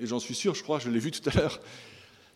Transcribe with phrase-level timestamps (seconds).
[0.00, 1.60] et j'en suis sûr, je crois, je l'ai vu tout à l'heure,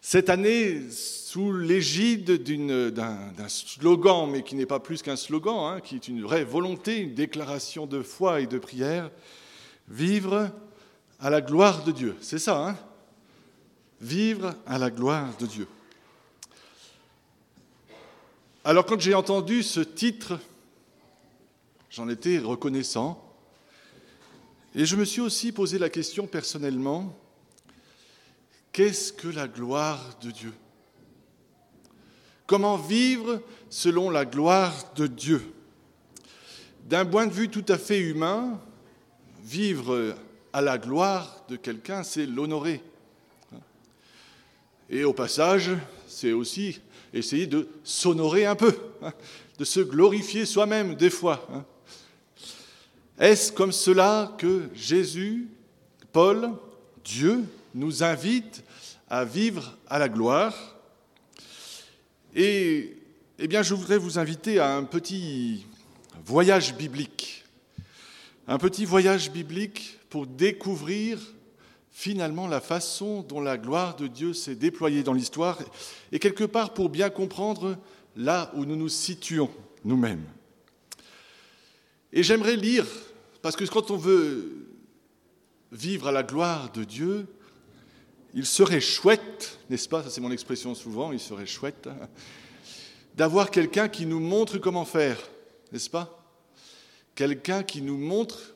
[0.01, 5.95] cette année, sous l'égide d'un slogan, mais qui n'est pas plus qu'un slogan, hein, qui
[5.95, 9.11] est une vraie volonté, une déclaration de foi et de prière,
[9.89, 10.51] vivre
[11.21, 12.17] à la gloire de Dieu.
[12.21, 12.77] C'est ça, hein?
[14.01, 15.69] Vivre à la gloire de Dieu.
[18.65, 20.41] Alors quand j'ai entendu ce titre,
[21.91, 23.25] j'en étais reconnaissant.
[24.75, 27.17] Et je me suis aussi posé la question personnellement,
[28.73, 30.53] qu'est-ce que la gloire de Dieu?
[32.47, 33.41] Comment vivre
[33.71, 35.43] selon la gloire de Dieu?
[36.85, 38.61] D'un point de vue tout à fait humain,
[39.45, 40.15] vivre
[40.53, 42.83] à la gloire de quelqu'un, c'est l'honorer.
[44.91, 45.71] Et au passage,
[46.07, 46.81] c'est aussi
[47.15, 48.77] essayer de s'honorer un peu,
[49.59, 51.47] de se glorifier soi-même des fois.
[53.19, 55.49] Est-ce comme cela que Jésus,
[56.13, 56.51] Paul,
[57.05, 57.45] Dieu
[57.75, 58.63] nous invite
[59.09, 60.77] à vivre à la gloire
[62.35, 62.97] Et
[63.39, 65.67] eh bien, je voudrais vous inviter à un petit
[66.25, 67.45] voyage biblique.
[68.47, 71.19] Un petit voyage biblique pour découvrir
[71.91, 75.59] finalement la façon dont la gloire de Dieu s'est déployée dans l'histoire
[76.11, 77.77] et quelque part pour bien comprendre
[78.17, 79.51] là où nous nous situons
[79.85, 80.25] nous-mêmes.
[82.13, 82.87] Et j'aimerais lire,
[83.41, 84.69] parce que quand on veut
[85.71, 87.27] vivre à la gloire de Dieu,
[88.35, 91.89] il serait chouette, n'est-ce pas, ça c'est mon expression souvent, il serait chouette,
[93.15, 95.19] d'avoir quelqu'un qui nous montre comment faire,
[95.71, 96.19] n'est-ce pas?
[97.15, 98.55] Quelqu'un qui nous montre,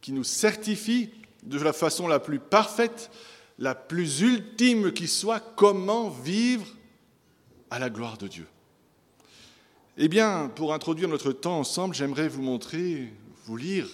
[0.00, 1.10] qui nous certifie
[1.42, 3.10] de la façon la plus parfaite,
[3.58, 6.66] la plus ultime qui soit, comment vivre
[7.68, 8.46] à la gloire de Dieu.
[9.98, 13.12] Eh bien, pour introduire notre temps ensemble, j'aimerais vous montrer,
[13.44, 13.86] vous lire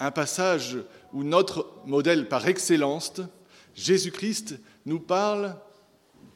[0.00, 0.78] un passage
[1.12, 3.20] où notre modèle par excellence,
[3.80, 5.56] Jésus-Christ, nous parle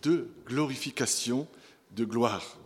[0.03, 1.47] de glorification,
[1.93, 2.57] de gloire.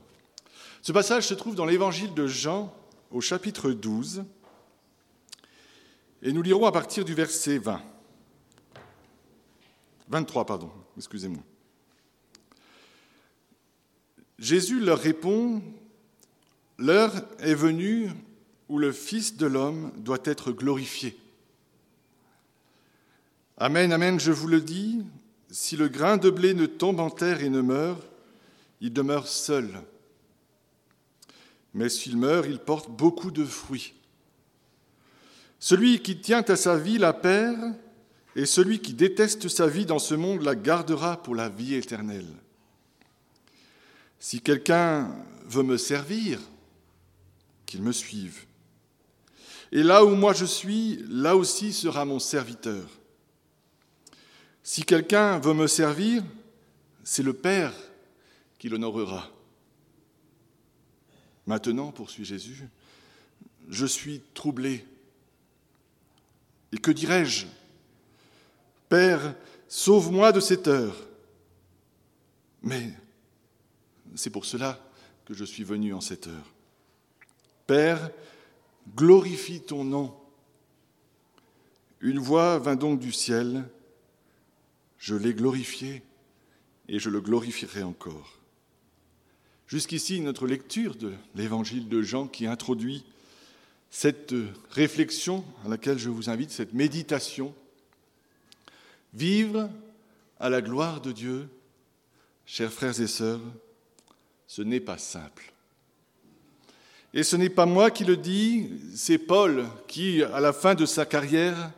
[0.83, 2.72] Ce passage se trouve dans l'évangile de Jean
[3.11, 4.25] au chapitre 12,
[6.22, 7.83] et nous lirons à partir du verset 20.
[10.09, 11.43] 23, pardon, excusez-moi.
[14.39, 15.60] Jésus leur répond,
[16.78, 18.10] L'heure est venue
[18.69, 21.19] où le Fils de l'homme doit être glorifié.
[23.61, 25.03] Amen, amen, je vous le dis,
[25.51, 28.01] si le grain de blé ne tombe en terre et ne meurt,
[28.81, 29.83] il demeure seul.
[31.75, 33.95] Mais s'il meurt, il porte beaucoup de fruits.
[35.59, 37.75] Celui qui tient à sa vie la perd,
[38.37, 42.33] et celui qui déteste sa vie dans ce monde la gardera pour la vie éternelle.
[44.21, 45.13] Si quelqu'un
[45.47, 46.39] veut me servir,
[47.67, 48.45] qu'il me suive.
[49.73, 52.89] Et là où moi je suis, là aussi sera mon serviteur.
[54.69, 56.23] Si quelqu'un veut me servir,
[57.03, 57.73] c'est le Père
[58.59, 59.31] qui l'honorera.
[61.47, 62.69] Maintenant, poursuit Jésus,
[63.71, 64.84] je suis troublé
[66.71, 67.47] et que dirais-je?
[68.91, 69.34] Père,
[69.69, 71.09] sauve-moi de cette heure.
[72.62, 72.93] Mais
[74.17, 74.78] c'est pour cela
[75.25, 76.53] que je suis venu en cette heure.
[77.67, 78.11] Père,
[78.95, 80.15] glorifie ton nom.
[82.03, 83.65] Une voix vint donc du ciel.
[84.98, 86.03] Je l'ai glorifié
[86.88, 88.38] et je le glorifierai encore.
[89.66, 93.04] Jusqu'ici, notre lecture de l'évangile de Jean qui introduit
[93.91, 94.34] cette
[94.70, 97.54] réflexion à laquelle je vous invite, cette méditation,
[99.14, 99.70] vivre
[100.41, 101.48] à la gloire de Dieu,
[102.47, 103.41] chers frères et sœurs,
[104.47, 105.53] ce n'est pas simple.
[107.15, 110.86] Et ce n'est pas moi qui le dis, c'est Paul qui, à la fin de
[110.86, 111.72] sa carrière,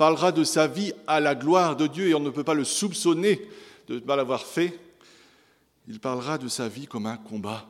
[0.00, 2.64] parlera de sa vie à la gloire de Dieu, et on ne peut pas le
[2.64, 3.46] soupçonner
[3.86, 4.80] de ne pas l'avoir fait.
[5.88, 7.68] Il parlera de sa vie comme un combat.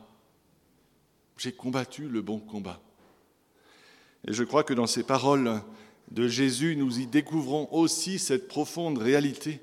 [1.39, 2.81] J'ai combattu le bon combat.
[4.29, 5.61] Et je crois que dans ces paroles
[6.13, 9.61] de Jésus, nous y découvrons aussi cette profonde réalité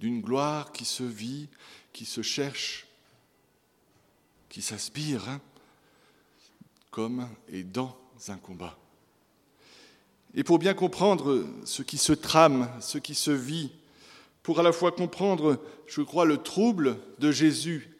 [0.00, 1.50] d'une gloire qui se vit,
[1.92, 2.86] qui se cherche,
[4.48, 5.42] qui s'aspire, hein,
[6.90, 7.98] comme et dans
[8.28, 8.78] un combat.
[10.34, 13.70] Et pour bien comprendre ce qui se trame, ce qui se vit,
[14.42, 17.96] pour à la fois comprendre, je crois, le trouble de Jésus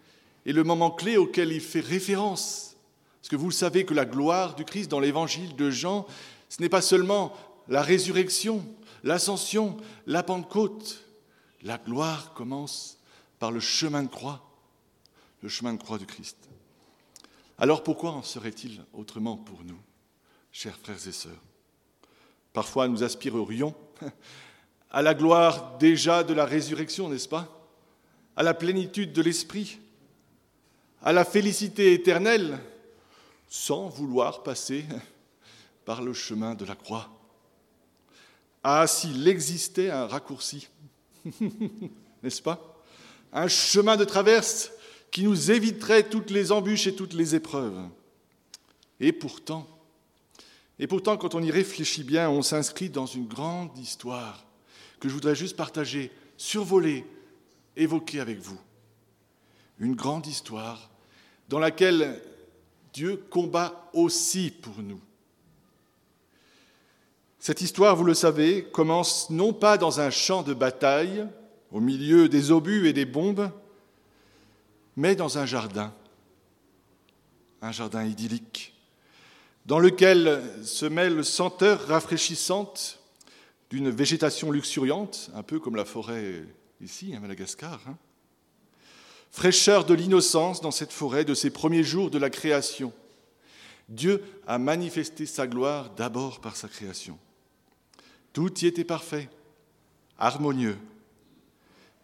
[0.47, 2.77] et le moment clé auquel il fait référence,
[3.21, 6.07] parce que vous savez que la gloire du Christ dans l'évangile de Jean,
[6.49, 7.35] ce n'est pas seulement
[7.69, 8.65] la résurrection,
[9.05, 9.77] l'ascension,
[10.07, 11.05] la Pentecôte.
[11.63, 12.99] La gloire commence
[13.39, 14.49] par le chemin de croix,
[15.43, 16.37] le chemin de croix du Christ.
[17.59, 19.79] Alors pourquoi en serait-il autrement pour nous,
[20.53, 21.48] chers frères et sœurs?
[22.53, 23.75] Parfois nous aspirerions
[24.91, 27.49] à la gloire déjà de la résurrection, n'est-ce pas?
[28.37, 29.79] À la plénitude de l'Esprit,
[31.03, 32.59] à la félicité éternelle,
[33.49, 34.85] sans vouloir passer
[35.85, 37.09] par le chemin de la croix.
[38.63, 40.69] Ah, s'il existait un raccourci,
[42.23, 42.83] n'est-ce pas?
[43.33, 44.71] Un chemin de traverse
[45.11, 47.79] qui nous éviterait toutes les embûches et toutes les épreuves.
[49.01, 49.67] Et pourtant,
[50.79, 54.47] et pourtant, quand on y réfléchit bien, on s'inscrit dans une grande histoire
[55.01, 57.05] que je voudrais juste partager, survoler,
[57.77, 58.59] évoquer avec vous.
[59.79, 60.91] Une grande histoire
[61.49, 62.23] dans laquelle
[62.93, 65.01] Dieu combat aussi pour nous.
[67.39, 71.27] Cette histoire, vous le savez, commence non pas dans un champ de bataille,
[71.71, 73.51] au milieu des obus et des bombes,
[74.97, 75.93] mais dans un jardin,
[77.63, 78.75] un jardin idyllique,
[79.69, 83.01] dans lequel se mêle senteur rafraîchissante
[83.69, 86.43] d'une végétation luxuriante, un peu comme la forêt
[86.81, 87.79] ici à Madagascar.
[87.87, 87.99] Hein.
[89.31, 92.95] Fraîcheur de l'innocence dans cette forêt de ces premiers jours de la création.
[93.91, 97.19] Dieu a manifesté sa gloire d'abord par sa création.
[98.33, 99.29] Tout y était parfait,
[100.19, 100.79] harmonieux.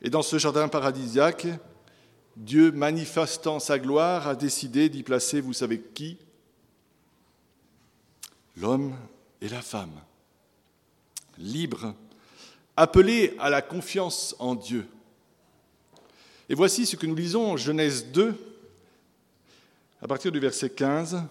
[0.02, 1.46] Et dans ce jardin paradisiaque,
[2.36, 6.18] Dieu, manifestant sa gloire, a décidé d'y placer, vous savez qui
[8.56, 8.96] L'homme
[9.40, 10.00] et la femme,
[11.38, 11.94] libres,
[12.76, 14.86] appelés à la confiance en Dieu.
[16.48, 18.34] Et voici ce que nous lisons en Genèse 2,
[20.02, 21.22] à partir du verset 15.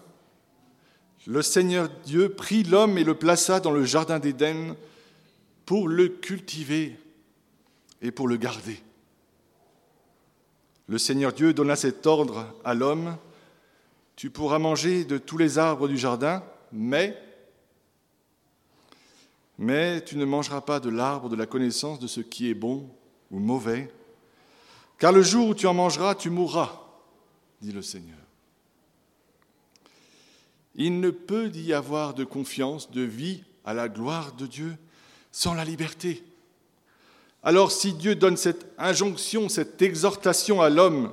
[1.26, 4.74] Le Seigneur Dieu prit l'homme et le plaça dans le jardin d'Éden
[5.64, 6.98] pour le cultiver
[8.02, 8.82] et pour le garder.
[10.86, 13.16] Le Seigneur Dieu donna cet ordre à l'homme,
[14.16, 16.42] tu pourras manger de tous les arbres du jardin,
[16.74, 17.16] mais,
[20.04, 22.90] tu ne mangeras pas de l'arbre de la connaissance de ce qui est bon
[23.30, 23.90] ou mauvais,
[24.98, 26.82] car le jour où tu en mangeras, tu mourras,
[27.60, 28.18] dit le Seigneur.
[30.74, 34.76] Il ne peut y avoir de confiance, de vie à la gloire de Dieu
[35.30, 36.24] sans la liberté.
[37.44, 41.12] Alors si Dieu donne cette injonction, cette exhortation à l'homme,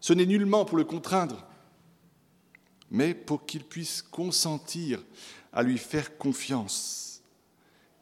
[0.00, 1.44] ce n'est nullement pour le contraindre,
[2.92, 5.02] mais pour qu'il puisse consentir
[5.52, 7.22] à lui faire confiance,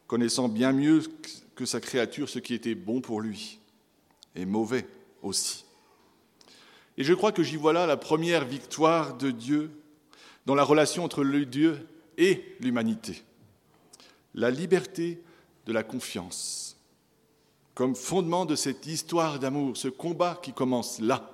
[0.05, 1.01] connaissant bien mieux
[1.55, 3.59] que sa créature ce qui était bon pour lui
[4.35, 4.85] et mauvais
[5.23, 5.65] aussi.
[6.97, 9.71] Et je crois que j'y vois là la première victoire de Dieu
[10.45, 11.87] dans la relation entre le Dieu
[12.17, 13.23] et l'humanité.
[14.35, 15.23] La liberté
[15.65, 16.71] de la confiance
[17.73, 21.30] comme fondement de cette histoire d'amour, ce combat qui commence là.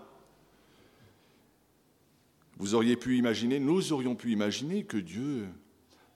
[2.58, 5.48] Vous auriez pu imaginer, nous aurions pu imaginer que Dieu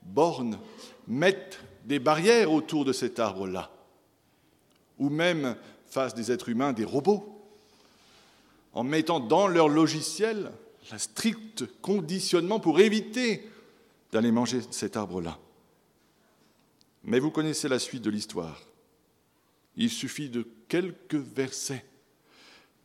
[0.03, 0.59] borne,
[1.07, 3.71] mette des barrières autour de cet arbre-là,
[4.97, 5.55] ou même
[5.87, 7.27] fasse des êtres humains des robots,
[8.73, 10.51] en mettant dans leur logiciel
[10.91, 13.47] un strict conditionnement pour éviter
[14.11, 15.37] d'aller manger cet arbre-là.
[17.03, 18.61] Mais vous connaissez la suite de l'histoire.
[19.75, 21.85] Il suffit de quelques versets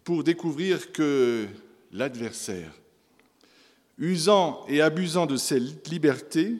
[0.04, 1.46] pour découvrir que
[1.92, 2.72] l'adversaire,
[3.98, 6.56] usant et abusant de cette liberté,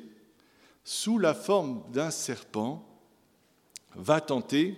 [0.84, 2.86] sous la forme d'un serpent,
[3.94, 4.76] va tenter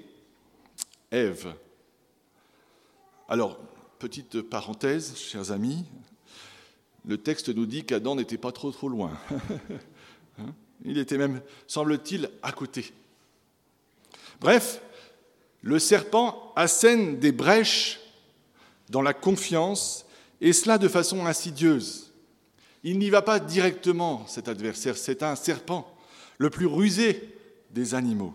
[1.11, 1.55] Ève.
[3.29, 3.59] Alors,
[3.99, 5.85] petite parenthèse, chers amis,
[7.07, 9.19] le texte nous dit qu'Adam n'était pas trop trop loin.
[10.41, 12.93] Hein Il était même, semble-t-il, à côté.
[14.41, 14.81] Bref,
[15.62, 17.99] le serpent assène des brèches
[18.88, 20.07] dans la confiance,
[20.41, 22.08] et cela de façon insidieuse.
[22.85, 25.97] Il n'y va pas directement, cet adversaire, c'est un serpent,
[26.38, 27.37] le plus rusé
[27.70, 28.35] des animaux.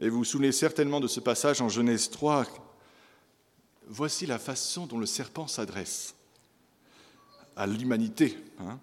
[0.00, 2.46] Et vous vous souvenez certainement de ce passage en Genèse 3.
[3.88, 6.14] Voici la façon dont le serpent s'adresse
[7.56, 8.36] à l'humanité.
[8.60, 8.78] Hein.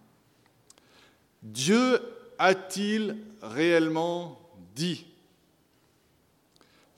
[1.42, 2.00] Dieu
[2.38, 4.40] a-t-il réellement
[4.76, 5.06] dit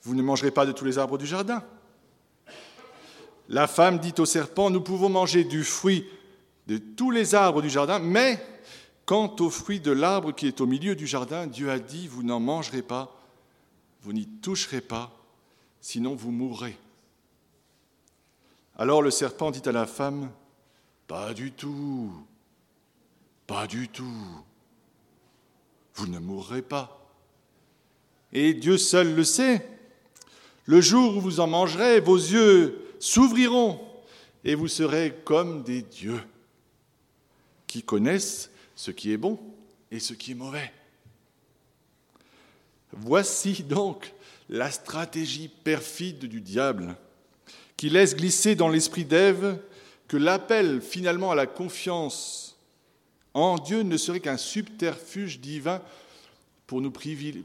[0.04, 1.64] vous ne mangerez pas de tous les arbres du jardin?
[3.48, 6.06] La femme dit au serpent, nous pouvons manger du fruit
[6.66, 8.44] de tous les arbres du jardin, mais
[9.06, 12.22] quant au fruit de l'arbre qui est au milieu du jardin, Dieu a dit, vous
[12.22, 13.20] n'en mangerez pas,
[14.02, 15.12] vous n'y toucherez pas,
[15.80, 16.76] sinon vous mourrez.
[18.76, 20.30] Alors le serpent dit à la femme,
[21.06, 22.10] pas du tout,
[23.46, 24.26] pas du tout,
[25.94, 27.00] vous ne mourrez pas.
[28.32, 29.68] Et Dieu seul le sait.
[30.66, 33.80] Le jour où vous en mangerez, vos yeux s'ouvriront
[34.44, 36.20] et vous serez comme des dieux
[37.74, 39.36] qui connaissent ce qui est bon
[39.90, 40.72] et ce qui est mauvais.
[42.92, 44.14] Voici donc
[44.48, 46.94] la stratégie perfide du diable
[47.76, 49.60] qui laisse glisser dans l'esprit d'Ève
[50.06, 52.56] que l'appel finalement à la confiance
[53.32, 55.82] en Dieu ne serait qu'un subterfuge divin
[56.68, 57.42] pour nous, priver,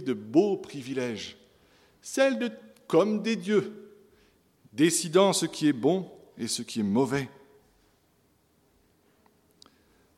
[0.00, 1.36] de beaux privilèges,
[2.02, 2.50] celle de
[2.88, 3.72] comme des dieux,
[4.72, 7.28] décidant ce qui est bon et ce qui est mauvais.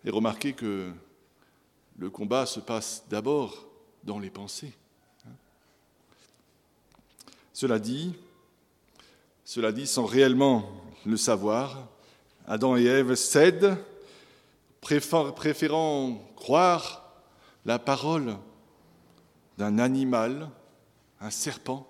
[0.06, 0.92] Et remarquez que
[1.98, 3.66] le combat se passe d'abord
[4.04, 4.72] dans les pensées.
[7.52, 8.14] Cela dit,
[9.44, 10.70] cela dit, sans réellement
[11.04, 11.88] le savoir,
[12.46, 13.76] Adam et Ève cèdent,
[14.80, 17.12] préférant croire
[17.64, 18.36] la parole
[19.58, 20.48] d'un animal,
[21.20, 21.84] un serpent,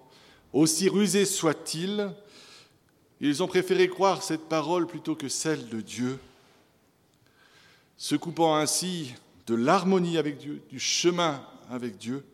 [0.54, 2.10] aussi rusé soit-il,
[3.20, 6.18] ils ont préféré croire cette parole plutôt que celle de Dieu,
[7.96, 9.14] se coupant ainsi
[9.46, 12.24] de l'harmonie avec Dieu, du chemin avec Dieu,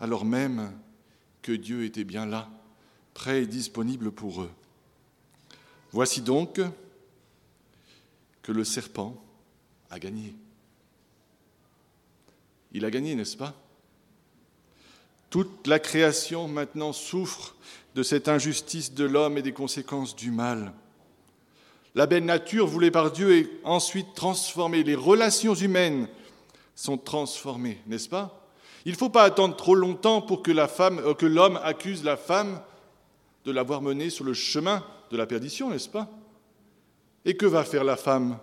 [0.00, 0.72] alors même
[1.42, 2.48] que Dieu était bien là,
[3.14, 4.50] prêt et disponible pour eux.
[5.92, 6.60] Voici donc
[8.42, 9.16] que le serpent
[9.90, 10.34] a gagné.
[12.72, 13.54] Il a gagné, n'est-ce pas?
[15.30, 17.56] Toute la création maintenant souffre
[17.94, 20.72] de cette injustice de l'homme et des conséquences du mal.
[21.96, 24.82] La belle nature voulée par Dieu est ensuite transformée.
[24.82, 26.08] Les relations humaines
[26.74, 28.46] sont transformées, n'est-ce pas?
[28.84, 32.60] Il ne faut pas attendre trop longtemps pour que euh, que l'homme accuse la femme
[33.46, 36.10] de l'avoir menée sur le chemin de la perdition, n'est-ce pas?
[37.24, 38.38] Et que va faire la femme?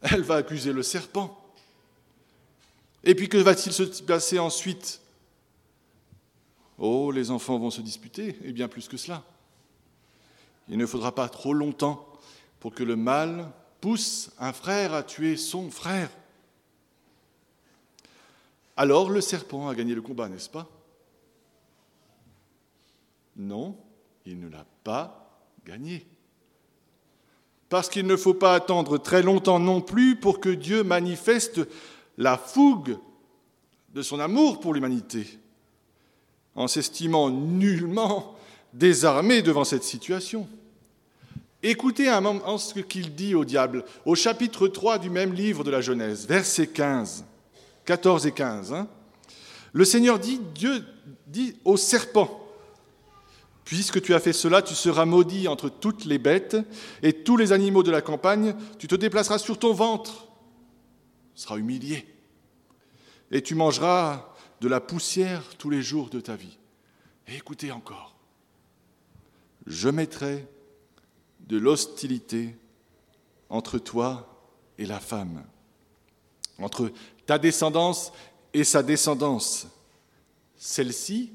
[0.00, 1.38] Elle va accuser le serpent.
[3.04, 5.02] Et puis que va-t-il se passer ensuite?
[6.78, 9.22] Oh, les enfants vont se disputer, et bien plus que cela.
[10.68, 12.06] Il ne faudra pas trop longtemps
[12.60, 16.10] pour que le mal pousse un frère à tuer son frère.
[18.76, 20.68] Alors le serpent a gagné le combat, n'est-ce pas?
[23.36, 23.76] Non,
[24.26, 26.06] il ne l'a pas gagné.
[27.68, 31.60] Parce qu'il ne faut pas attendre très longtemps non plus pour que Dieu manifeste
[32.16, 32.98] la fougue
[33.94, 35.38] de son amour pour l'humanité,
[36.54, 38.36] en s'estimant nullement
[38.72, 40.48] désarmé devant cette situation.
[41.62, 45.70] Écoutez un moment ce qu'il dit au diable au chapitre 3 du même livre de
[45.70, 47.24] la Genèse, verset 15.
[47.84, 48.72] 14 et 15.
[48.72, 48.88] Hein.
[49.72, 50.84] Le Seigneur dit, Dieu
[51.26, 52.44] dit au serpent,
[53.64, 56.56] Puisque tu as fait cela, tu seras maudit entre toutes les bêtes
[57.02, 60.28] et tous les animaux de la campagne, tu te déplaceras sur ton ventre,
[61.34, 62.06] tu seras humilié,
[63.30, 66.56] et tu mangeras de la poussière tous les jours de ta vie.
[67.26, 68.16] Écoutez encore,
[69.66, 70.46] je mettrai
[71.48, 72.54] de l'hostilité
[73.48, 75.44] entre toi et la femme,
[76.58, 76.92] entre
[77.26, 78.12] ta descendance
[78.52, 79.66] et sa descendance.
[80.56, 81.32] Celle-ci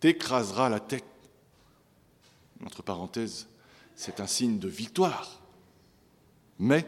[0.00, 1.04] t'écrasera la tête.
[2.64, 3.46] Entre parenthèses,
[3.94, 5.40] c'est un signe de victoire.
[6.58, 6.84] Mais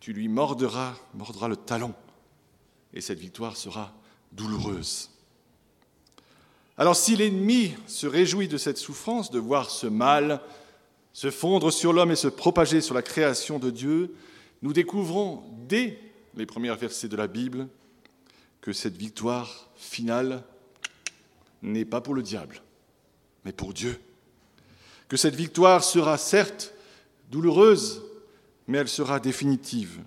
[0.00, 1.94] tu lui mordras, le talon,
[2.92, 3.94] et cette victoire sera
[4.32, 5.10] douloureuse.
[6.76, 10.42] Alors si l'ennemi se réjouit de cette souffrance, de voir ce mal
[11.12, 14.14] se fondre sur l'homme et se propager sur la création de Dieu,
[14.62, 15.98] nous découvrons dès
[16.36, 17.68] les premiers versets de la Bible
[18.60, 20.44] que cette victoire finale
[21.62, 22.62] n'est pas pour le diable,
[23.44, 23.98] mais pour Dieu.
[25.08, 26.72] Que cette victoire sera certes
[27.30, 28.02] douloureuse,
[28.66, 30.00] mais elle sera définitive.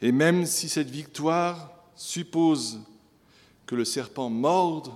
[0.00, 2.80] Et même si cette victoire suppose
[3.66, 4.90] que le serpent morde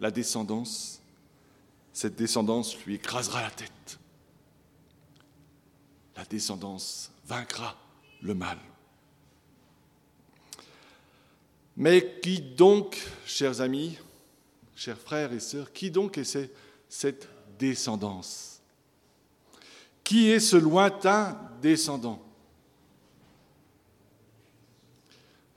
[0.00, 1.01] la descendance,
[1.92, 3.98] cette descendance lui écrasera la tête.
[6.16, 7.76] La descendance vaincra
[8.20, 8.58] le mal.
[11.76, 13.98] Mais qui donc, chers amis,
[14.76, 16.38] chers frères et sœurs, qui donc est
[16.88, 18.60] cette descendance?
[20.04, 22.22] Qui est ce lointain descendant?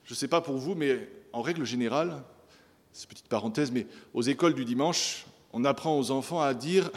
[0.06, 2.24] Je ne sais pas pour vous, mais en règle générale,
[2.94, 5.26] c'est petite parenthèse, mais aux écoles du dimanche,
[5.56, 6.92] on apprend aux enfants à dire,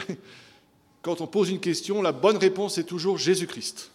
[1.01, 3.89] quand on pose une question, la bonne réponse est toujours Jésus-Christ,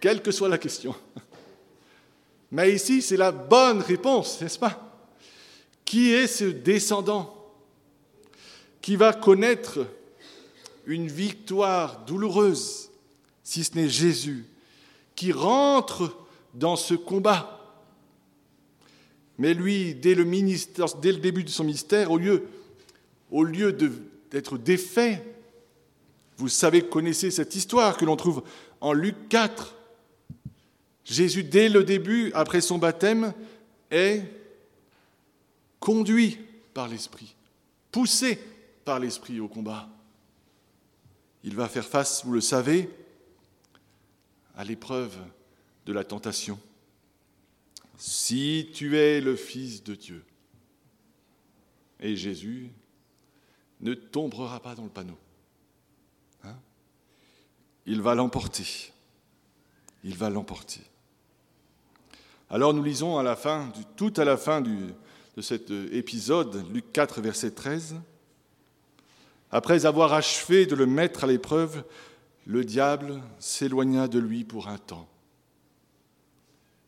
[0.00, 0.94] quelle que soit la question.
[2.50, 4.98] Mais ici, c'est la bonne réponse, n'est-ce pas?
[5.84, 7.36] Qui est ce descendant
[8.80, 9.86] qui va connaître
[10.86, 12.88] une victoire douloureuse,
[13.44, 14.46] si ce n'est Jésus,
[15.14, 16.16] qui rentre
[16.54, 17.76] dans ce combat?
[19.36, 20.24] Mais lui, dès le,
[21.20, 22.48] début de son ministère, au lieu,
[23.32, 23.72] au lieu
[24.30, 25.24] d'être défait,
[26.36, 28.44] vous savez, connaissez cette histoire que l'on trouve
[28.80, 29.74] en Luc 4,
[31.04, 33.32] Jésus, dès le début, après son baptême,
[33.90, 34.22] est
[35.80, 36.38] conduit
[36.74, 37.34] par l'Esprit,
[37.90, 38.38] poussé
[38.84, 39.88] par l'Esprit au combat.
[41.42, 42.88] Il va faire face, vous le savez,
[44.56, 45.16] à l'épreuve
[45.86, 46.58] de la tentation.
[47.98, 50.24] Si tu es le Fils de Dieu,
[51.98, 52.70] et Jésus
[53.82, 55.18] ne tombera pas dans le panneau.
[56.44, 56.56] Hein?
[57.86, 58.92] Il va l'emporter.
[60.04, 60.80] Il va l'emporter.
[62.48, 64.94] Alors nous lisons à la fin, tout à la fin de
[65.40, 67.96] cet épisode, Luc 4, verset 13.
[69.50, 71.84] Après avoir achevé de le mettre à l'épreuve,
[72.46, 75.08] le diable s'éloigna de lui pour un temps.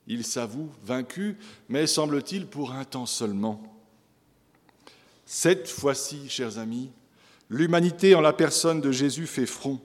[0.07, 3.74] Il s'avoue vaincu, mais semble-t-il pour un temps seulement.
[5.27, 6.91] Cette fois-ci, chers amis,
[7.49, 9.81] l'humanité en la personne de Jésus fait front.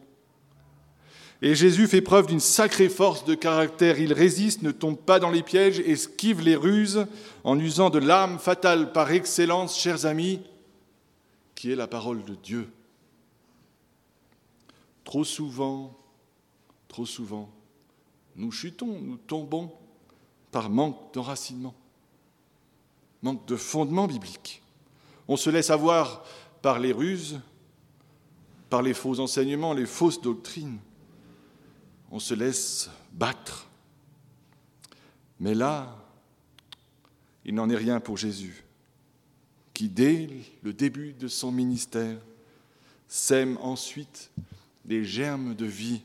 [1.41, 3.99] Et Jésus fait preuve d'une sacrée force de caractère.
[3.99, 7.05] Il résiste, ne tombe pas dans les pièges, esquive les ruses
[7.45, 10.41] en usant de l'arme fatale par excellence, chers amis,
[11.55, 12.69] qui est la parole de Dieu.
[15.05, 15.97] Trop souvent,
[16.89, 17.49] trop souvent,
[18.35, 19.71] nous chutons, nous tombons
[20.51, 21.75] par manque d'enracinement,
[23.21, 24.61] manque de fondement biblique.
[25.29, 26.25] On se laisse avoir
[26.63, 27.39] par les ruses,
[28.67, 30.79] par les faux enseignements, les fausses doctrines.
[32.09, 33.67] On se laisse battre.
[35.39, 35.95] Mais là,
[37.45, 38.63] il n'en est rien pour Jésus,
[39.75, 40.31] qui dès
[40.63, 42.17] le début de son ministère
[43.07, 44.31] sème ensuite
[44.83, 46.01] des germes de vie.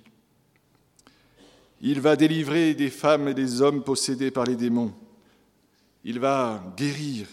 [1.81, 4.93] Il va délivrer des femmes et des hommes possédés par les démons.
[6.05, 7.27] Il va guérir,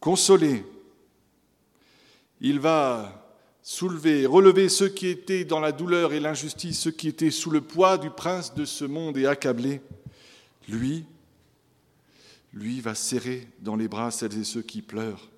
[0.00, 0.64] consoler,
[2.42, 3.24] il va
[3.62, 7.60] soulever, relever ceux qui étaient dans la douleur et l'injustice, ceux qui étaient sous le
[7.60, 9.80] poids du prince de ce monde et accablés.
[10.68, 11.04] Lui,
[12.52, 15.30] lui va serrer dans les bras celles et ceux qui pleurent.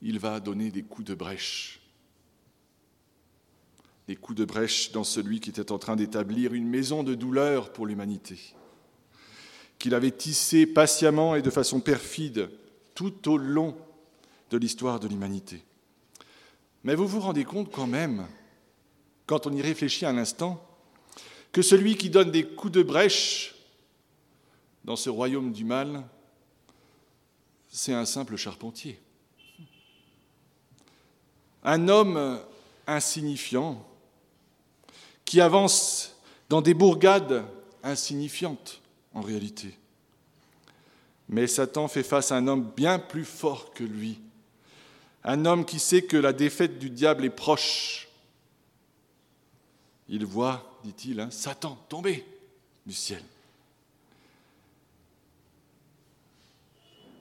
[0.00, 1.80] Il va donner des coups de brèche.
[4.08, 7.70] Des coups de brèche dans celui qui était en train d'établir une maison de douleur
[7.70, 8.38] pour l'humanité
[9.78, 12.50] qu'il avait tissé patiemment et de façon perfide
[12.94, 13.76] tout au long
[14.50, 15.62] de l'histoire de l'humanité.
[16.84, 18.26] Mais vous vous rendez compte quand même,
[19.26, 20.64] quand on y réfléchit un instant,
[21.52, 23.54] que celui qui donne des coups de brèche
[24.84, 26.04] dans ce royaume du mal,
[27.68, 29.00] c'est un simple charpentier.
[31.64, 32.40] Un homme
[32.86, 33.84] insignifiant
[35.24, 36.16] qui avance
[36.48, 37.44] dans des bourgades
[37.82, 38.80] insignifiantes
[39.16, 39.74] en réalité.
[41.30, 44.20] Mais Satan fait face à un homme bien plus fort que lui,
[45.24, 48.08] un homme qui sait que la défaite du diable est proche.
[50.08, 52.24] Il voit, dit-il, hein, Satan tomber
[52.84, 53.22] du ciel.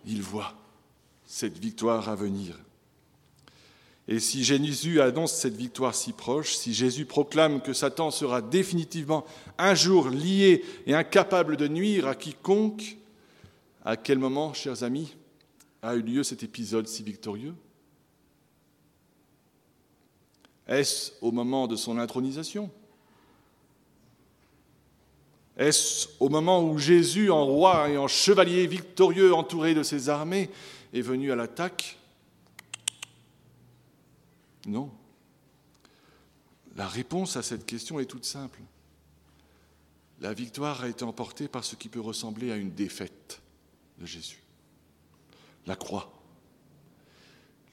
[0.05, 0.53] Il voit
[1.25, 2.60] cette victoire à venir.
[4.08, 9.26] Et si Jésus annonce cette victoire si proche, si Jésus proclame que Satan sera définitivement
[9.58, 12.98] un jour lié et incapable de nuire à quiconque,
[13.84, 15.15] à quel moment, chers amis,
[15.82, 17.56] a eu lieu cet épisode si victorieux?
[20.68, 22.70] Est-ce au moment de son intronisation?
[25.58, 30.50] Est-ce au moment où Jésus, en roi et en chevalier victorieux entouré de ses armées,
[30.94, 31.98] est venu à l'attaque?
[34.65, 34.91] Non.
[36.75, 38.60] La réponse à cette question est toute simple.
[40.21, 43.41] La victoire a été emportée par ce qui peut ressembler à une défaite
[43.99, 44.41] de Jésus.
[45.65, 46.12] La croix.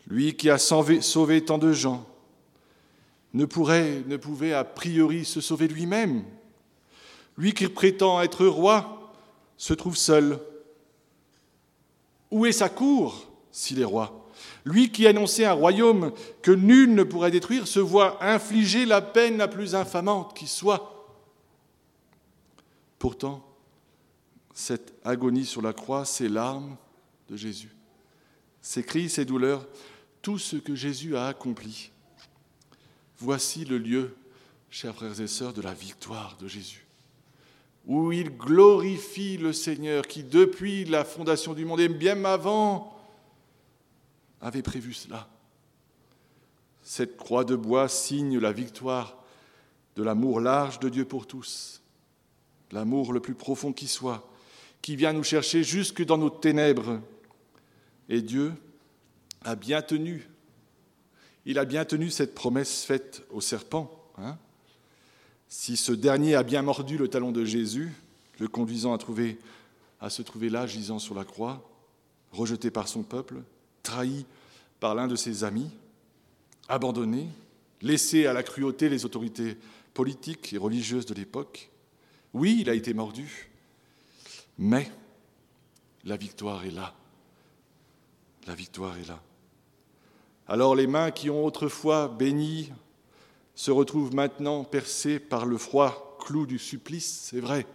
[0.06, 2.06] Lui qui a sauvé tant de gens
[3.34, 6.24] ne, pourrait, ne pouvait a priori se sauver lui-même.
[7.38, 9.12] Lui qui prétend être roi
[9.56, 10.38] se trouve seul.
[12.30, 14.21] Où est sa cour s'il est roi?
[14.64, 19.38] Lui qui annonçait un royaume que nul ne pourrait détruire se voit infliger la peine
[19.38, 20.92] la plus infamante qui soit.
[22.98, 23.44] Pourtant,
[24.54, 26.76] cette agonie sur la croix, ces larmes
[27.28, 27.74] de Jésus,
[28.60, 29.66] ces cris, ces douleurs,
[30.20, 31.90] tout ce que Jésus a accompli.
[33.18, 34.14] Voici le lieu,
[34.70, 36.86] chers frères et sœurs, de la victoire de Jésus,
[37.86, 42.91] où il glorifie le Seigneur qui, depuis la fondation du monde et bien avant
[44.42, 45.28] avait prévu cela.
[46.82, 49.22] Cette croix de bois signe la victoire
[49.96, 51.80] de l'amour large de Dieu pour tous,
[52.72, 54.28] l'amour le plus profond qui soit,
[54.82, 57.00] qui vient nous chercher jusque dans nos ténèbres.
[58.08, 58.52] Et Dieu
[59.44, 60.28] a bien tenu,
[61.46, 63.90] il a bien tenu cette promesse faite au serpent.
[64.18, 64.36] Hein.
[65.48, 67.92] Si ce dernier a bien mordu le talon de Jésus,
[68.38, 71.68] le conduisant à, se trouver là, gisant sur la croix,
[72.32, 73.36] rejeté par son peuple,
[73.82, 74.26] trahi
[74.80, 75.70] par l'un de ses amis,
[76.68, 77.28] abandonné,
[77.80, 79.56] laissé à la cruauté les autorités
[79.94, 81.70] politiques et religieuses de l'époque,
[82.34, 83.50] oui, il a été mordu,
[84.58, 84.90] mais
[86.04, 86.94] la victoire est là.
[88.46, 89.20] La victoire est là.
[90.48, 92.72] Alors les mains qui ont autrefois béni
[93.54, 97.66] se retrouvent maintenant percées par le froid clou du supplice, c'est vrai.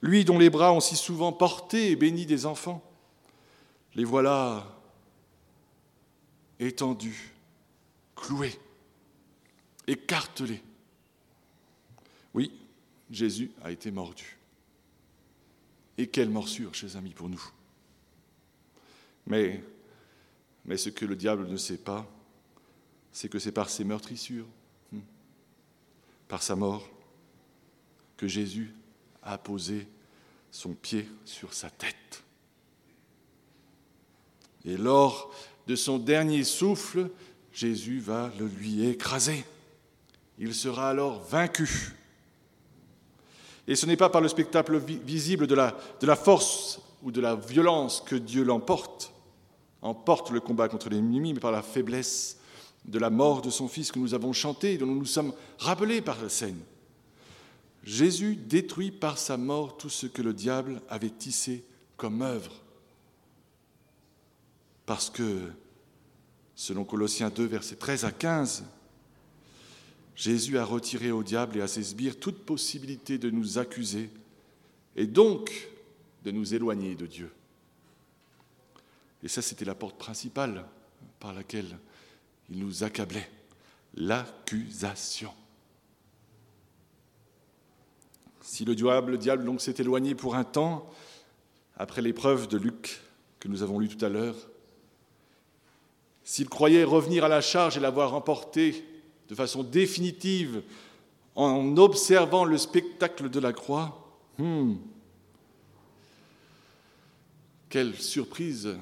[0.00, 2.82] Lui dont les bras ont si souvent porté et béni des enfants,
[3.96, 4.78] les voilà
[6.60, 7.32] étendus,
[8.14, 8.58] cloués,
[9.86, 10.62] écartelés.
[12.34, 12.52] Oui,
[13.10, 14.36] Jésus a été mordu.
[15.96, 17.42] Et quelle morsure, chers amis, pour nous.
[19.26, 19.64] Mais,
[20.66, 22.06] mais ce que le diable ne sait pas,
[23.12, 24.46] c'est que c'est par ses meurtrissures,
[24.92, 25.00] hmm,
[26.28, 26.86] par sa mort,
[28.18, 28.74] que Jésus
[29.22, 29.88] a posé
[30.50, 32.25] son pied sur sa tête.
[34.66, 35.30] Et lors
[35.66, 37.08] de son dernier souffle,
[37.52, 39.44] Jésus va le lui écraser.
[40.38, 41.94] Il sera alors vaincu.
[43.68, 48.02] Et ce n'est pas par le spectacle visible de la, force ou de la violence
[48.04, 49.12] que Dieu l'emporte,
[49.82, 52.38] emporte le combat contre l'ennemi, mais par la faiblesse
[52.84, 55.32] de la mort de son Fils que nous avons chanté et dont nous nous sommes
[55.58, 56.60] rappelés par la scène.
[57.82, 61.64] Jésus détruit par sa mort tout ce que le diable avait tissé
[61.96, 62.52] comme œuvre.
[64.86, 65.50] Parce que,
[66.54, 68.64] selon Colossiens 2, versets 13 à 15,
[70.14, 74.10] Jésus a retiré au diable et à ses sbires toute possibilité de nous accuser
[74.94, 75.68] et donc
[76.24, 77.30] de nous éloigner de Dieu.
[79.22, 80.64] Et ça, c'était la porte principale
[81.20, 81.78] par laquelle
[82.48, 83.28] il nous accablait,
[83.94, 85.32] l'accusation.
[88.40, 90.88] Si le diable, le diable donc s'est éloigné pour un temps,
[91.76, 93.00] après l'épreuve de Luc
[93.40, 94.36] que nous avons lue tout à l'heure,
[96.26, 98.84] s'il croyait revenir à la charge et l'avoir remporté
[99.28, 100.60] de façon définitive
[101.36, 104.74] en observant le spectacle de la croix, hmm,
[107.68, 108.76] quelle surprise,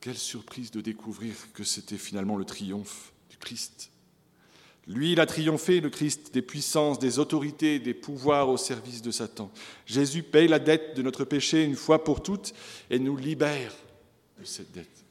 [0.00, 3.90] quelle surprise de découvrir que c'était finalement le triomphe du Christ.
[4.88, 9.12] Lui, il a triomphé, le Christ, des puissances, des autorités, des pouvoirs au service de
[9.12, 9.48] Satan.
[9.86, 12.52] Jésus paye la dette de notre péché une fois pour toutes
[12.90, 13.76] et nous libère
[14.40, 15.04] de cette dette.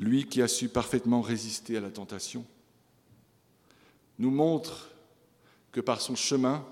[0.00, 2.44] Lui qui a su parfaitement résister à la tentation,
[4.18, 4.90] nous montre
[5.72, 6.66] que par son chemin,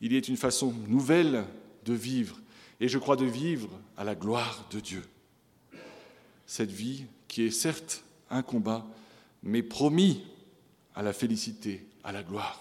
[0.00, 1.44] il y a une façon nouvelle
[1.84, 2.40] de vivre,
[2.80, 5.02] et je crois de vivre à la gloire de Dieu.
[6.46, 8.86] Cette vie qui est certes un combat,
[9.42, 10.24] mais promis
[10.94, 12.60] à la félicité, à la gloire.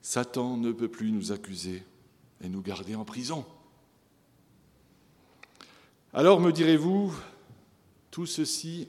[0.00, 1.82] Satan ne peut plus nous accuser
[2.40, 3.44] et nous garder en prison.
[6.14, 7.14] Alors me direz-vous,
[8.10, 8.88] tout ceci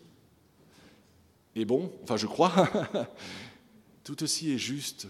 [1.56, 2.70] est bon, enfin je crois,
[4.04, 5.08] tout ceci est juste.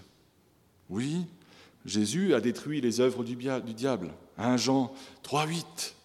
[0.89, 1.25] Oui,
[1.85, 4.11] Jésus a détruit les œuvres du, diable.
[4.37, 5.95] 1 Jean 3, 8.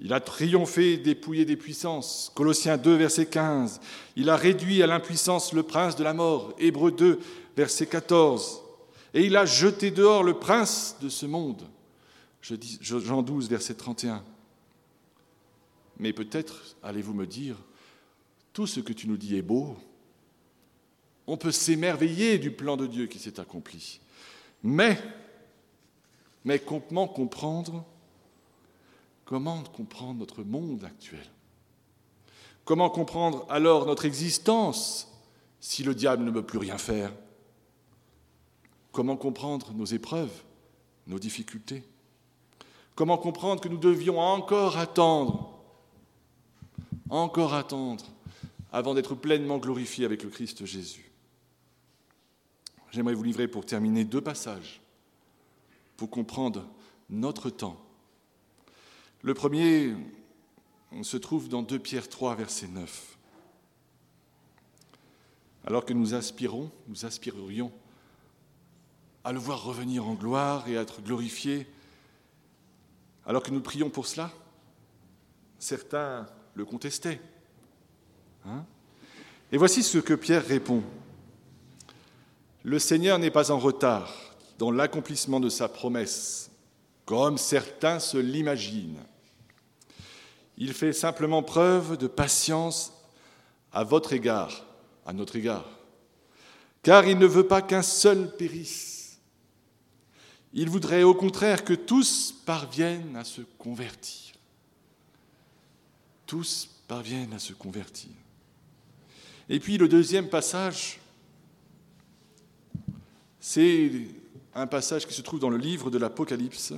[0.00, 2.32] Il a triomphé, dépouillé des puissances.
[2.34, 3.80] Colossiens 2, verset 15.
[4.16, 6.52] Il a réduit à l'impuissance le prince de la mort.
[6.58, 7.20] Hébreux 2,
[7.56, 8.60] verset 14.
[9.14, 11.62] Et il a jeté dehors le prince de ce monde.
[12.42, 14.24] Jean 12, verset 31.
[15.98, 17.56] Mais peut-être allez-vous me dire,
[18.52, 19.76] tout ce que tu nous dis est beau.
[21.26, 24.00] On peut s'émerveiller du plan de Dieu qui s'est accompli.
[24.62, 24.98] Mais,
[26.44, 27.84] mais comment comprendre
[29.24, 31.26] Comment comprendre notre monde actuel?
[32.64, 35.12] Comment comprendre alors notre existence
[35.60, 37.12] si le diable ne veut plus rien faire?
[38.90, 40.32] Comment comprendre nos épreuves,
[41.06, 41.84] nos difficultés?
[42.94, 45.47] Comment comprendre que nous devions encore attendre
[47.10, 48.04] encore attendre
[48.72, 51.10] avant d'être pleinement glorifié avec le Christ Jésus.
[52.90, 54.80] J'aimerais vous livrer pour terminer deux passages
[55.96, 56.66] pour comprendre
[57.10, 57.76] notre temps.
[59.22, 59.94] Le premier
[61.02, 63.18] se trouve dans 2 Pierre 3, verset 9.
[65.66, 67.72] Alors que nous aspirons, nous aspirerions
[69.24, 71.66] à le voir revenir en gloire et à être glorifié,
[73.26, 74.30] alors que nous prions pour cela,
[75.58, 76.26] certains
[76.58, 77.20] le contestait.
[78.44, 78.64] Hein?
[79.52, 80.82] Et voici ce que Pierre répond.
[82.64, 84.12] Le Seigneur n'est pas en retard
[84.58, 86.50] dans l'accomplissement de sa promesse,
[87.06, 89.04] comme certains se l'imaginent.
[90.56, 92.92] Il fait simplement preuve de patience
[93.72, 94.66] à votre égard,
[95.06, 95.78] à notre égard,
[96.82, 99.20] car il ne veut pas qu'un seul périsse.
[100.52, 104.28] Il voudrait au contraire que tous parviennent à se convertir.
[106.28, 108.10] Tous parviennent à se convertir.
[109.48, 111.00] Et puis le deuxième passage,
[113.40, 113.90] c'est
[114.54, 116.74] un passage qui se trouve dans le livre de l'Apocalypse,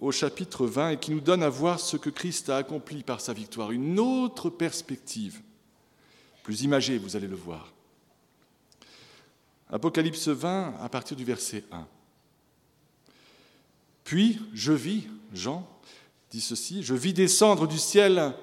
[0.00, 3.20] au chapitre 20, et qui nous donne à voir ce que Christ a accompli par
[3.20, 5.42] sa victoire, une autre perspective,
[6.42, 7.74] plus imagée, vous allez le voir.
[9.68, 11.86] Apocalypse 20, à partir du verset 1.
[14.02, 15.68] Puis je vis, Jean
[16.38, 18.34] je vis descendre du ciel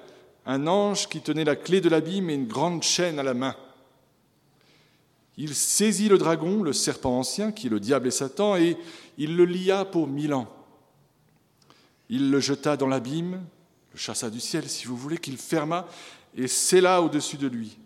[0.46, 3.56] un ange qui tenait la clé de l'abîme et une grande chaîne à la main.
[5.36, 8.76] Il saisit le dragon, le serpent ancien, qui est le diable et Satan, et
[9.18, 10.48] il le lia pour mille ans.
[12.08, 13.42] Il le jeta dans l'abîme,
[13.92, 15.86] le chassa du ciel, si vous voulez, qu'il ferma
[16.36, 17.78] et scella au-dessus de lui,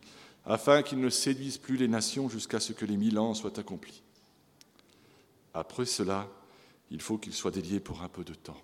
[0.44, 4.02] afin qu'il ne séduise plus les nations jusqu'à ce que les mille ans soient accomplis.
[5.54, 6.28] Après cela,
[6.90, 8.60] il faut qu'il soit délié pour un peu de temps.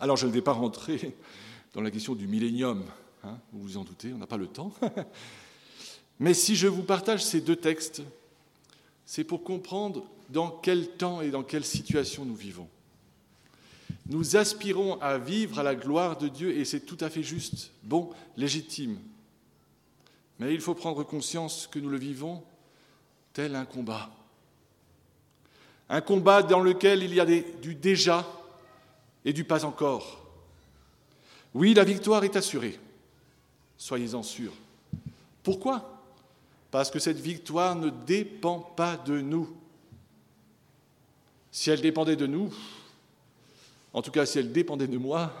[0.00, 1.14] Alors je ne vais pas rentrer
[1.74, 2.84] dans la question du millénium,
[3.22, 4.72] hein, vous vous en doutez, on n'a pas le temps.
[6.18, 8.02] Mais si je vous partage ces deux textes,
[9.04, 12.68] c'est pour comprendre dans quel temps et dans quelle situation nous vivons.
[14.06, 17.70] Nous aspirons à vivre à la gloire de Dieu et c'est tout à fait juste,
[17.82, 18.98] bon, légitime.
[20.38, 22.42] Mais il faut prendre conscience que nous le vivons
[23.34, 24.10] tel un combat.
[25.90, 28.26] Un combat dans lequel il y a du déjà
[29.24, 30.26] et du pas encore.
[31.54, 32.78] Oui, la victoire est assurée.
[33.76, 34.52] Soyez-en sûrs.
[35.42, 36.02] Pourquoi?
[36.70, 39.56] Parce que cette victoire ne dépend pas de nous.
[41.50, 42.54] Si elle dépendait de nous,
[43.92, 45.32] en tout cas si elle dépendait de moi,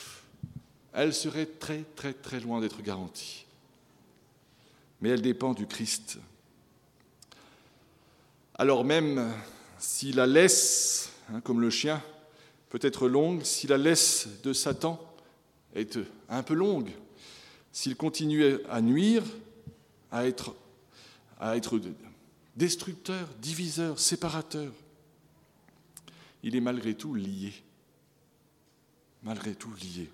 [0.92, 3.46] elle serait très très très loin d'être garantie.
[5.00, 6.18] Mais elle dépend du Christ.
[8.56, 9.32] Alors même
[9.78, 12.02] si la laisse, hein, comme le chien,
[12.70, 14.98] peut être longue, si la laisse de Satan
[15.74, 16.90] est un peu longue,
[17.72, 19.22] s'il continue à nuire,
[20.10, 20.54] à être,
[21.38, 21.78] à être
[22.56, 24.72] destructeur, diviseur, séparateur.
[26.42, 27.52] Il est malgré tout lié.
[29.22, 30.10] Malgré tout lié.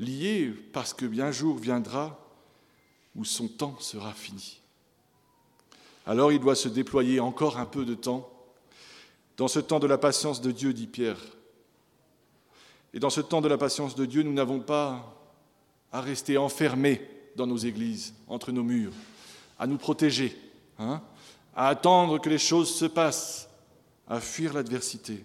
[0.00, 2.18] Lié parce que bien jour viendra
[3.14, 4.60] où son temps sera fini.
[6.06, 8.30] Alors il doit se déployer encore un peu de temps.
[9.36, 11.18] Dans ce temps de la patience de Dieu, dit Pierre.
[12.92, 15.16] Et dans ce temps de la patience de Dieu, nous n'avons pas
[15.92, 17.00] à rester enfermés
[17.36, 18.92] dans nos églises, entre nos murs,
[19.58, 20.38] à nous protéger,
[20.78, 21.02] hein,
[21.56, 23.48] à attendre que les choses se passent,
[24.08, 25.24] à fuir l'adversité.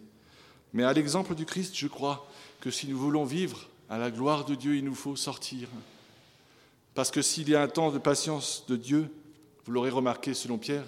[0.73, 2.27] Mais à l'exemple du Christ, je crois
[2.61, 5.67] que si nous voulons vivre à la gloire de Dieu, il nous faut sortir.
[6.93, 9.11] Parce que s'il y a un temps de patience de Dieu,
[9.65, 10.85] vous l'aurez remarqué selon Pierre,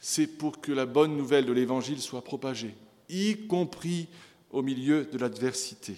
[0.00, 2.74] c'est pour que la bonne nouvelle de l'Évangile soit propagée,
[3.08, 4.08] y compris
[4.50, 5.96] au milieu de l'adversité.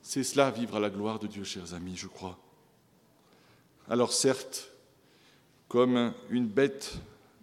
[0.00, 2.38] C'est cela, vivre à la gloire de Dieu, chers amis, je crois.
[3.90, 4.70] Alors certes,
[5.66, 6.94] comme une bête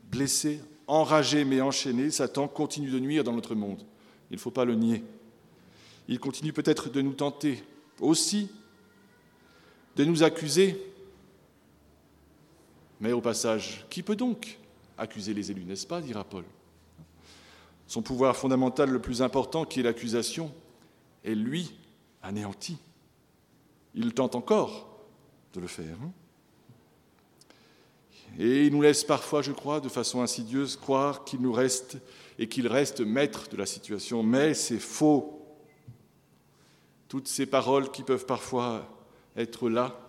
[0.10, 3.84] blessée, enragée mais enchaînée, Satan continue de nuire dans notre monde.
[4.32, 5.04] Il ne faut pas le nier.
[6.08, 7.64] Il continue peut-être de nous tenter
[8.00, 8.50] aussi,
[9.96, 10.80] de nous accuser.
[13.06, 14.58] Mais au passage, qui peut donc
[14.98, 16.44] accuser les élus, n'est-ce pas dira Paul?
[17.86, 20.52] Son pouvoir fondamental le plus important, qui est l'accusation,
[21.24, 21.76] est lui
[22.24, 22.80] anéanti.
[23.94, 25.06] Il tente encore
[25.54, 25.96] de le faire.
[26.04, 26.12] Hein.
[28.40, 32.00] Et il nous laisse parfois, je crois, de façon insidieuse, croire qu'il nous reste
[32.40, 34.24] et qu'il reste maître de la situation.
[34.24, 35.46] Mais c'est faux.
[37.08, 38.90] Toutes ces paroles qui peuvent parfois
[39.36, 40.05] être là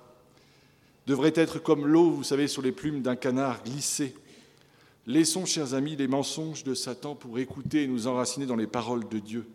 [1.07, 4.15] devraient être comme l'eau, vous savez, sur les plumes d'un canard glissé.
[5.07, 9.09] Laissons, chers amis, les mensonges de Satan pour écouter et nous enraciner dans les paroles
[9.09, 9.47] de Dieu.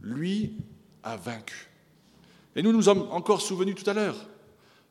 [0.00, 0.54] Lui
[1.02, 1.68] a vaincu.
[2.54, 4.16] Et nous nous sommes encore souvenus tout à l'heure.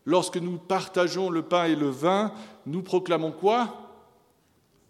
[0.05, 2.31] Lorsque nous partageons le pain et le vin,
[2.67, 3.81] nous proclamons quoi?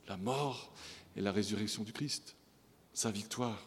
[0.10, 0.72] La mort
[1.16, 2.36] et la résurrection du Christ,
[2.94, 3.66] sa victoire.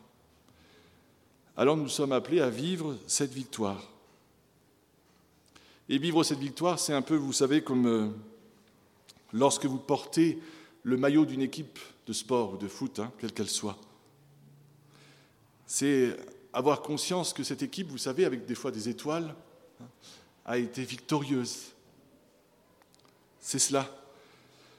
[1.56, 3.82] Alors nous sommes appelés à vivre cette victoire.
[5.88, 8.08] Et vivre cette victoire, c'est un peu, vous savez, comme euh,
[9.32, 10.38] lorsque vous portez
[10.82, 13.78] le maillot d'une équipe de sport ou de foot, hein, quelle qu'elle soit.
[15.66, 16.16] C'est
[16.52, 19.34] avoir conscience que cette équipe, vous savez, avec des fois des étoiles,
[19.80, 19.86] hein,
[20.44, 21.72] a été victorieuse.
[23.40, 23.94] C'est cela.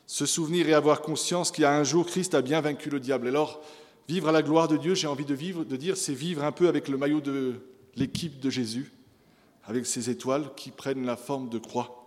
[0.06, 3.00] Se souvenir et avoir conscience qu'il y a un jour, Christ a bien vaincu le
[3.00, 3.28] diable.
[3.28, 3.62] Alors,
[4.08, 6.52] vivre à la gloire de Dieu, j'ai envie de vivre, de dire, c'est vivre un
[6.52, 7.62] peu avec le maillot de
[7.96, 8.92] l'équipe de Jésus,
[9.70, 12.04] avec ces étoiles qui prennent la forme de croix.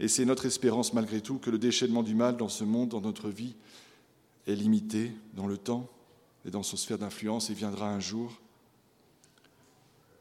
[0.00, 3.00] Et c'est notre espérance malgré tout que le déchaînement du mal dans ce monde, dans
[3.00, 3.54] notre vie,
[4.48, 5.88] est limité dans le temps
[6.44, 8.40] et dans son sphère d'influence et viendra un jour,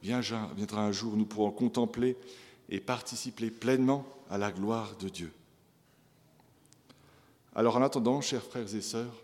[0.04, 2.16] viendra un jour où nous pourrons contempler
[2.70, 5.32] et participer pleinement à la gloire de Dieu.
[7.56, 9.16] Alors en attendant, chers frères et sœurs,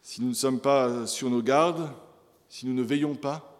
[0.00, 1.90] si nous ne sommes pas sur nos gardes,
[2.48, 3.55] si nous ne veillons pas,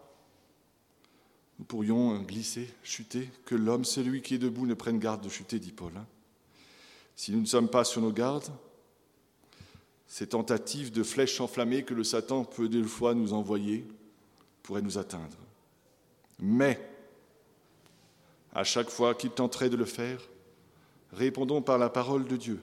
[1.59, 5.59] nous pourrions glisser, chuter, que l'homme, celui qui est debout, ne prenne garde de chuter,
[5.59, 5.91] dit Paul.
[5.97, 6.05] Hein.
[7.15, 8.51] Si nous ne sommes pas sur nos gardes,
[10.05, 13.85] ces tentatives de flèches enflammées que le Satan peut des fois nous envoyer
[14.63, 15.37] pourraient nous atteindre.
[16.39, 16.79] Mais,
[18.53, 20.21] à chaque fois qu'il tenterait de le faire,
[21.11, 22.61] répondons par la parole de Dieu.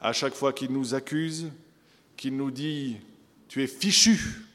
[0.00, 1.50] À chaque fois qu'il nous accuse,
[2.16, 2.98] qu'il nous dit
[3.48, 4.46] Tu es fichu,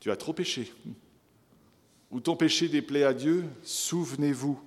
[0.00, 0.72] tu as trop péché,
[2.10, 4.60] ou ton péché déplaît à Dieu, souvenez-vous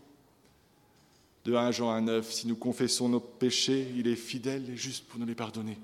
[1.46, 5.20] de 1 Jean 1,9 Si nous confessons nos péchés, il est fidèle et juste pour
[5.20, 5.78] nous les pardonner.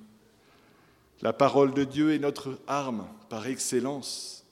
[1.22, 4.44] La parole de Dieu est notre arme par excellence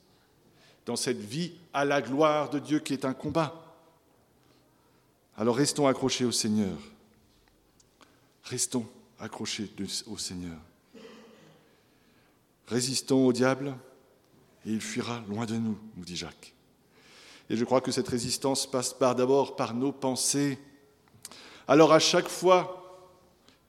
[0.85, 3.63] dans cette vie à la gloire de Dieu qui est un combat.
[5.37, 6.77] Alors restons accrochés au Seigneur.
[8.43, 8.85] Restons
[9.19, 9.69] accrochés
[10.07, 10.57] au Seigneur.
[12.67, 13.75] Résistons au diable
[14.65, 16.53] et il fuira loin de nous, nous dit Jacques.
[17.49, 20.57] Et je crois que cette résistance passe par d'abord par nos pensées.
[21.67, 22.79] Alors à chaque fois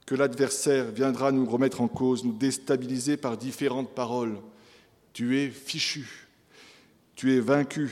[0.05, 4.39] que l'adversaire viendra nous remettre en cause, nous déstabiliser par différentes paroles,
[5.13, 6.27] tu es fichu,
[7.15, 7.89] tu es vaincu.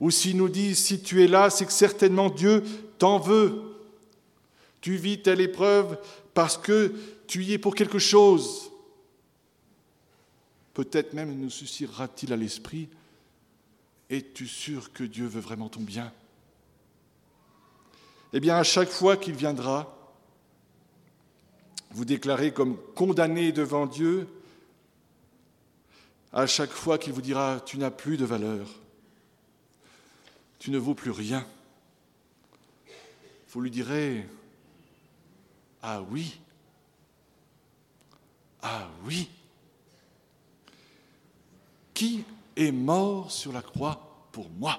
[0.00, 2.64] Ou s'il nous dit, si tu es là, c'est que certainement Dieu
[2.98, 3.62] t'en veut.
[4.80, 5.98] Tu vis telle épreuve
[6.34, 6.92] parce que
[7.26, 8.70] tu y es pour quelque chose.
[10.74, 12.88] Peut-être même nous suscitera-t-il à l'esprit
[14.12, 16.12] es-tu sûr que Dieu veut vraiment ton bien?
[18.34, 19.96] Eh bien, à chaque fois qu'il viendra,
[21.90, 24.28] vous déclarez comme condamné devant Dieu,
[26.32, 28.68] à chaque fois qu'il vous dira Tu n'as plus de valeur,
[30.58, 31.46] tu ne vaux plus rien,
[33.50, 34.26] vous lui direz
[35.82, 36.38] Ah oui,
[38.62, 39.28] ah oui.
[41.94, 42.24] Qui
[42.56, 44.78] est mort sur la croix pour moi.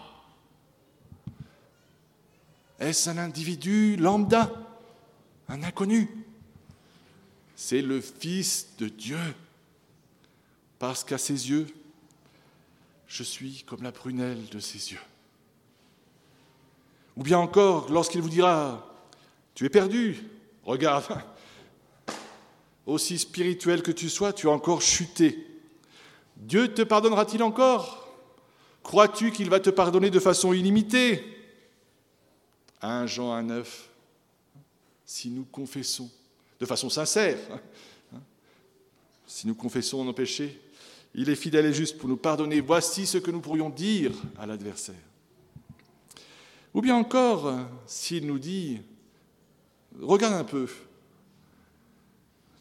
[2.79, 4.51] Est-ce un individu lambda,
[5.47, 6.09] un inconnu?
[7.55, 9.19] C'est le Fils de Dieu,
[10.79, 11.67] parce qu'à ses yeux,
[13.07, 15.01] je suis comme la prunelle de ses yeux.
[17.15, 18.89] Ou bien encore, lorsqu'il vous dira,
[19.53, 20.27] tu es perdu,
[20.65, 21.23] regarde,
[22.85, 25.52] aussi spirituel que tu sois, tu as encore chuté
[26.43, 28.09] Dieu te pardonnera-t-il encore?
[28.83, 31.23] Crois-tu qu'il va te pardonner de façon illimitée?
[32.81, 33.65] 1 Jean 1,9
[35.05, 36.09] Si nous confessons
[36.59, 37.39] de façon sincère,
[38.13, 38.19] hein,
[39.25, 40.59] si nous confessons nos péchés,
[41.15, 42.59] il est fidèle et juste pour nous pardonner.
[42.59, 44.95] Voici ce que nous pourrions dire à l'adversaire.
[46.73, 48.81] Ou bien encore, s'il nous dit,
[50.01, 50.67] regarde un peu,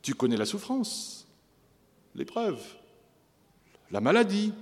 [0.02, 1.26] tu connais la souffrance,
[2.14, 2.60] l'épreuve,
[3.92, 4.52] la maladie.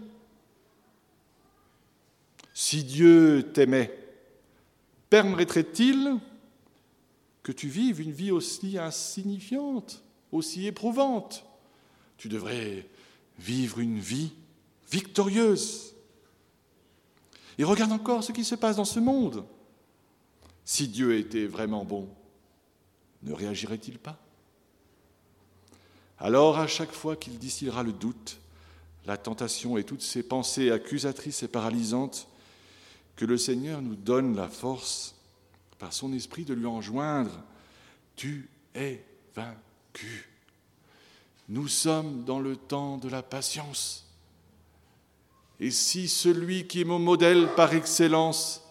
[2.53, 3.97] Si Dieu t'aimait,
[5.09, 6.19] permettrait-il
[7.43, 11.47] que tu vives une vie aussi insignifiante, aussi éprouvante?
[12.19, 12.87] Tu devrais
[13.39, 14.33] vivre une vie
[14.91, 15.95] victorieuse.
[17.57, 19.47] Et regarde encore ce qui se passe dans ce monde.
[20.65, 22.09] Si Dieu était vraiment bon,
[23.23, 24.19] ne réagirait-il pas?
[26.19, 28.39] Alors à chaque fois qu'il distillera le doute,
[29.07, 32.29] la tentation et toutes ces pensées accusatrices et paralysantes,
[33.17, 35.15] que le Seigneur nous donne la force,
[35.79, 37.43] par son esprit, de lui enjoindre
[38.17, 40.29] Tu es vaincu.
[41.49, 44.07] Nous sommes dans le temps de la patience.
[45.59, 48.63] Et si celui qui est mon modèle par excellence,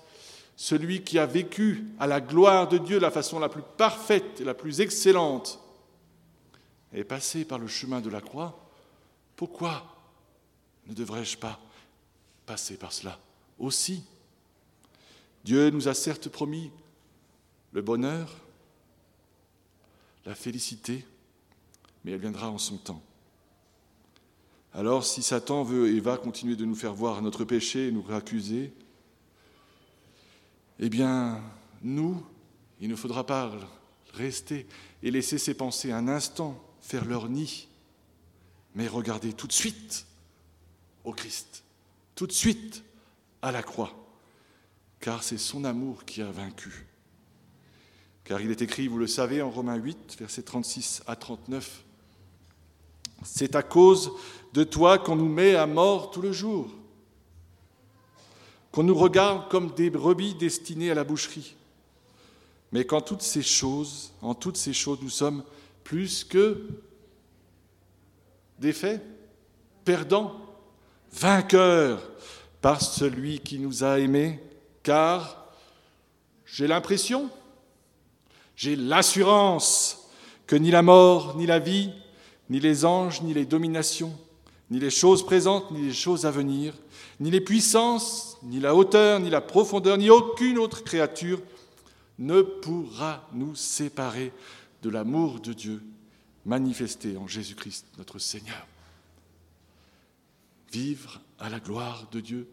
[0.55, 4.43] celui qui a vécu à la gloire de Dieu la façon la plus parfaite et
[4.43, 5.59] la plus excellente,
[6.93, 8.59] est passé par le chemin de la croix,
[9.36, 9.99] pourquoi
[10.89, 11.59] ne devrais-je pas
[12.45, 13.19] passer par cela
[13.59, 14.03] aussi?
[15.45, 16.71] Dieu nous a certes promis
[17.71, 18.35] le bonheur,
[20.25, 21.05] la félicité,
[22.03, 23.03] mais elle viendra en son temps.
[24.73, 28.05] Alors si Satan veut et va continuer de nous faire voir notre péché et nous
[28.11, 28.73] accuser,
[30.79, 31.41] eh bien,
[31.81, 32.25] nous,
[32.79, 33.51] il ne faudra pas
[34.13, 34.65] rester
[35.03, 37.67] et laisser ces pensées un instant faire leur nid,
[38.75, 40.05] mais regarder tout de suite
[41.04, 41.64] au Christ,
[42.16, 42.84] tout de suite
[43.41, 43.93] à la croix,
[45.00, 46.88] car c'est son amour qui a vaincu.
[48.24, 51.84] Car il est écrit, vous le savez, en Romains 8, versets 36 à 39,
[53.24, 54.12] C'est à cause
[54.54, 56.70] de toi qu'on nous met à mort tout le jour,
[58.72, 61.56] qu'on nous regarde comme des brebis destinées à la boucherie.
[62.72, 65.43] Mais qu'en toutes ces choses, en toutes ces choses, nous sommes
[65.84, 66.68] plus que
[68.60, 69.02] défaits,
[69.86, 70.49] perdants,
[71.14, 72.01] vainqueurs
[72.62, 74.39] par celui qui nous a aimés,
[74.84, 75.53] car
[76.45, 77.30] j'ai l'impression,
[78.55, 80.10] j'ai l'assurance
[80.47, 81.91] que ni la mort, ni la vie,
[82.49, 84.14] ni les anges, ni les dominations,
[84.70, 86.74] ni les choses présentes, ni les choses à venir,
[87.20, 91.41] ni les puissances, ni la hauteur, ni la profondeur, ni aucune autre créature
[92.18, 94.34] ne pourra nous séparer
[94.82, 95.82] de l'amour de Dieu
[96.45, 98.68] manifesté en Jésus-Christ notre Seigneur.
[100.72, 102.47] Vivre à la gloire de Dieu,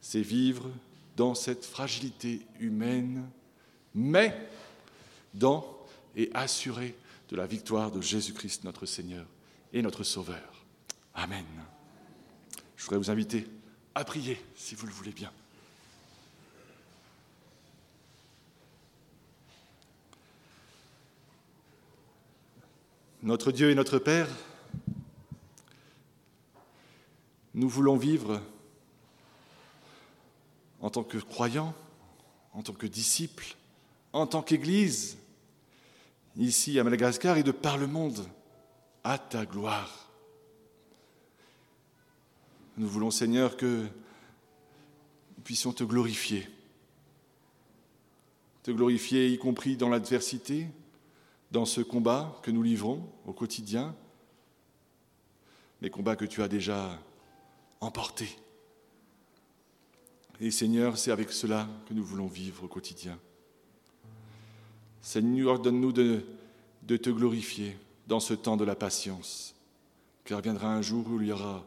[0.00, 0.70] c'est vivre
[1.16, 3.28] dans cette fragilité humaine,
[3.94, 4.36] mais
[5.32, 5.76] dans
[6.16, 6.94] et assuré
[7.28, 9.26] de la victoire de Jésus-Christ notre Seigneur
[9.72, 10.64] et notre Sauveur.
[11.14, 11.44] Amen.
[12.76, 13.46] Je voudrais vous inviter
[13.94, 15.32] à prier si vous le voulez bien.
[23.22, 24.28] Notre Dieu et notre Père,
[27.56, 28.42] nous voulons vivre
[30.80, 31.74] en tant que croyants,
[32.52, 33.56] en tant que disciples,
[34.12, 35.16] en tant qu'Église,
[36.36, 38.28] ici à Madagascar et de par le monde,
[39.04, 40.10] à ta gloire.
[42.76, 43.86] Nous voulons, Seigneur, que
[45.36, 46.46] nous puissions te glorifier,
[48.64, 50.66] te glorifier y compris dans l'adversité,
[51.52, 53.96] dans ce combat que nous livrons au quotidien,
[55.80, 57.00] les combats que tu as déjà
[57.80, 58.36] emportés.
[60.40, 63.18] Et Seigneur, c'est avec cela que nous voulons vivre au quotidien.
[65.00, 66.24] Seigneur, donne-nous de,
[66.82, 69.54] de te glorifier dans ce temps de la patience,
[70.24, 71.64] car viendra un jour où il y aura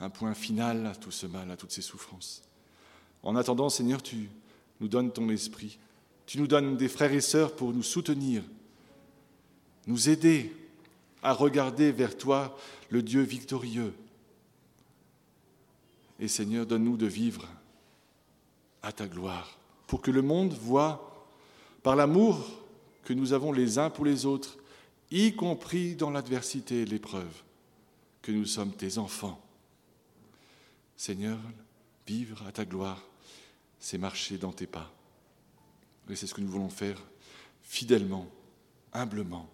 [0.00, 2.42] un point final à tout ce mal, à toutes ces souffrances.
[3.22, 4.28] En attendant, Seigneur, tu
[4.80, 5.78] nous donnes ton esprit,
[6.26, 8.42] tu nous donnes des frères et sœurs pour nous soutenir
[9.86, 10.54] nous aider
[11.22, 12.56] à regarder vers toi,
[12.90, 13.94] le Dieu victorieux.
[16.22, 17.48] Et Seigneur, donne-nous de vivre
[18.80, 19.58] à ta gloire,
[19.88, 21.26] pour que le monde voie,
[21.82, 22.48] par l'amour
[23.02, 24.56] que nous avons les uns pour les autres,
[25.10, 27.42] y compris dans l'adversité et l'épreuve,
[28.22, 29.44] que nous sommes tes enfants.
[30.96, 31.40] Seigneur,
[32.06, 33.02] vivre à ta gloire,
[33.80, 34.92] c'est marcher dans tes pas.
[36.08, 37.02] Et c'est ce que nous voulons faire
[37.62, 38.28] fidèlement,
[38.92, 39.50] humblement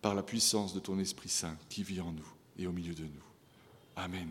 [0.00, 3.02] par la puissance de ton Esprit Saint qui vit en nous et au milieu de
[3.02, 3.24] nous.
[3.96, 4.30] Amen.